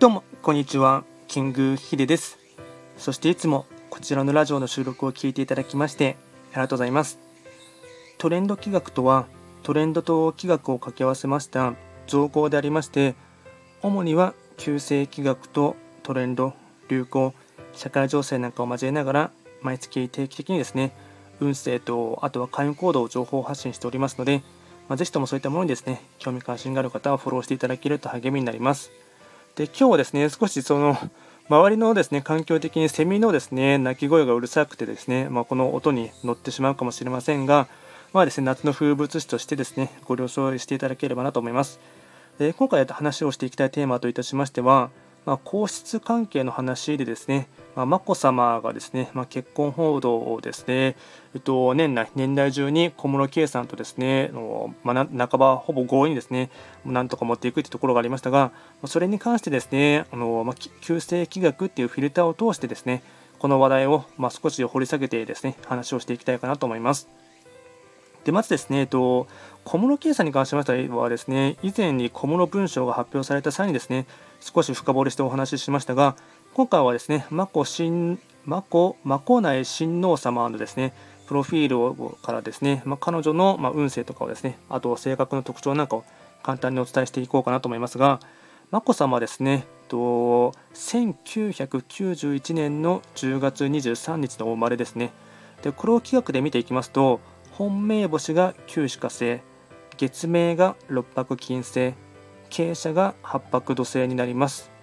[0.00, 1.04] どうもこんにちは。
[1.28, 2.38] キングヒデです。
[2.96, 6.16] そしていつもこちらのラジオの収録を聞いていただきまして
[6.52, 7.18] ありがとうございます。
[8.16, 9.26] トレンド企画とは
[9.62, 11.74] トレンドと企画を掛け合わせました
[12.06, 13.14] 造語でありまして
[13.82, 16.54] 主には旧世企画とトレンド
[16.88, 17.34] 流行
[17.74, 19.30] 社会情勢なんかを交えながら
[19.60, 20.92] 毎月定期的にですね
[21.40, 24.38] 運勢とあとは開運行動を情報発信しておりますので、
[24.88, 28.90] まあ、ぜひともそういったものにですね興味関心がある方はフォローしていただけると励みになります。
[29.56, 30.96] で今日はですね少しその
[31.48, 37.68] 周りのですね環境的にセミのですね鳴き声がうるさくてですね、まあ、この音に乗ってしまうかもしれませんが、
[38.12, 41.80] まあですね、夏の風物詩としてですねご了承していただければなと思います。
[42.38, 44.90] で今回話をしていきたいテーマといたしましては、
[45.26, 50.96] まあ、皇室関係の話でですね、まあ、眞子さまがですね、まあ、結婚報道をですね、
[51.34, 54.30] えっと、年内、年代中に小室圭さんとですね、
[54.82, 56.50] まあ、半ばほぼ強引にですね、
[56.84, 58.52] なんとか持っていくというところがありましたが、
[58.86, 63.02] それに関してですね、あのまあ、旧世気学っていうフィルターを通してですね、
[63.38, 67.08] この話題を、まあ、少し掘り下げてですね、話をしていきたいかなと思います。
[68.24, 69.28] でまずですね、えっと、
[69.64, 74.06] 小室圭さんに関しましてはですね、以前に小室文章が発表された際にですね、
[74.40, 76.16] 少し深掘りしてお話ししましたが、
[76.52, 80.92] 今回はですね、眞子新眞子眞子内親王様のですね、
[81.28, 86.04] プロフィールからですね、まあ、彼女のま運勢とかをですね、あと性格の特徴なんかを
[86.42, 88.18] 簡単にお伝えしていこうかなと思いますが、
[88.72, 95.12] 眞子さまはですね、と1991年の10月23日のお生まれですね。
[95.62, 97.20] で、これを企画で見ていきますと、
[97.52, 99.38] 本命星が九死火星、
[99.96, 101.94] 月命が六白金星、
[102.48, 104.79] 傾斜が八白土星になります。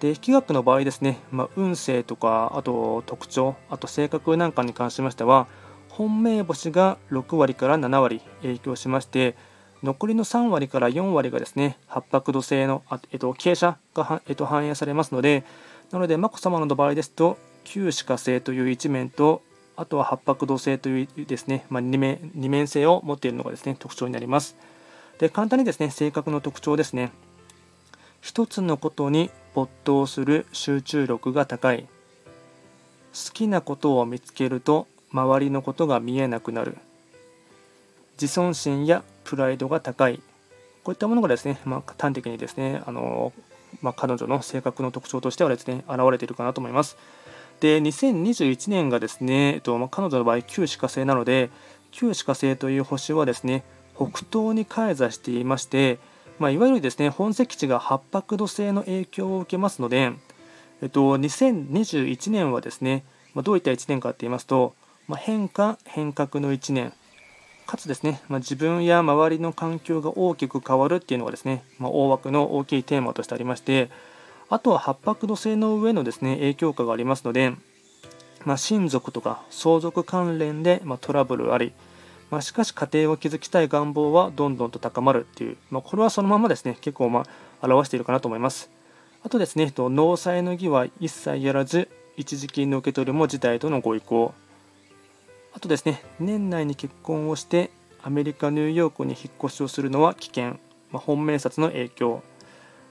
[0.00, 5.46] で、気学の場合ですね、まあ、運勢とか、あと特徴、あと性格なんかに関しましては、
[5.88, 9.34] 本命星が6割から7割影響しまして、
[9.82, 15.44] 残りの3割から4割がですね、八白土星の、あえっと、傾斜が、えっと、反映されますので、
[15.90, 19.42] なので、眞子さまの場合ですと、旧歯科星という一面と、
[19.78, 24.56] あとは八白土星というですね、まあ、二面二面性を持っているのがですね特徴になります。
[25.20, 27.12] で簡単にですね性格の特徴ですね。
[28.20, 31.86] 一つのことに没頭する集中力が高い。
[33.12, 36.76] 好きなことを見つけると周りのことが見えなくなる。
[38.20, 40.20] 自尊心やプライドが高い。
[40.84, 43.32] こういったものがですね、まあ、端的にですね、あの
[43.82, 46.96] まあ、彼女の性格の特徴としてはですね、現れているかなと思います。
[47.60, 51.50] で2021年がですね、えっとまあ、彼女の場合旧歯科星なので
[51.90, 53.64] 旧歯科星という星はですね
[53.96, 55.98] 北東に開座していまして、
[56.38, 60.12] まあ、いわゆるですね本石地が八白土星の影響を受けますので、
[60.82, 63.04] えっと、2021年はですね、
[63.34, 64.74] まあ、どういった1年かと言いますと、
[65.08, 66.92] まあ、変化変革の1年。
[67.66, 73.90] かつですね、まあ、自分や周りの環境が大きく変わるっていうのがですね、ま、大枠の大きいテーマとしてありまして
[74.48, 77.52] あとは八白土星の上のですね影響下がありますので、
[78.46, 81.74] ま、親族とか相続関連で、まトラブルあり、
[82.30, 86.76] まあ、しかし家庭を築きたい願望はどんどんと高まるっていう、まあ、これはそのままですね。
[86.80, 87.24] 結構ま
[87.60, 88.70] あ表しているかなと思います。
[89.22, 94.34] あとですね納采の儀は一切やらず一時金の受け取りも事態とのご意向。
[95.54, 97.70] あとですね年内に結婚をして
[98.02, 100.58] アメリカ・ニューヨークに引っ越しをするのは危険、
[100.90, 102.22] まあ、本命札の影響。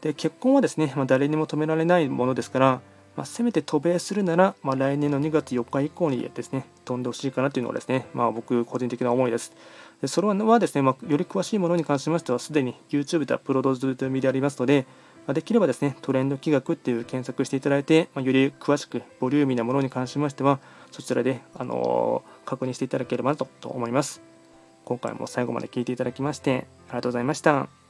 [0.00, 2.80] で結婚はですね、まあ、誰にも止められないものですから、
[3.18, 9.52] まあ、せめて渡米するなら、まあ、来年の2月4日以降にですね飛んでほしいかなというのがですね、まあ、僕個人的な思いです。
[10.00, 14.86] でそれはですね、まあ、より詳しいものに関しましてはすでに YouTube でアップロドード済みでありますので、
[15.26, 20.60] まあ、できればですねトレンド企画っていう検索していただいて、まあ、より詳しくボリューミーなものに関しましては
[20.92, 24.22] そちらで、あのー、確認していただければなと思います。
[24.84, 27.87] 今回も最後まで聞いていただきましてありがとうございました。